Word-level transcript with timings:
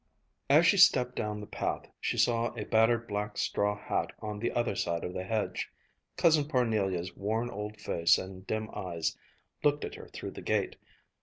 As 0.49 0.65
she 0.65 0.77
stepped 0.77 1.15
down 1.15 1.39
the 1.41 1.45
path, 1.45 1.85
she 1.99 2.17
saw 2.17 2.55
a 2.55 2.65
battered 2.65 3.05
black 3.07 3.37
straw 3.37 3.77
hat 3.77 4.11
on 4.19 4.39
the 4.39 4.51
other 4.51 4.75
side 4.75 5.03
of 5.03 5.13
the 5.13 5.23
hedge. 5.23 5.69
Cousin 6.17 6.45
Parnelia's 6.47 7.15
worn 7.15 7.51
old 7.51 7.79
face 7.79 8.17
and 8.17 8.47
dim 8.47 8.71
eyes 8.73 9.15
looked 9.63 9.85
at 9.85 9.93
her 9.93 10.07
through 10.07 10.31
the 10.31 10.41
gate. 10.41 10.75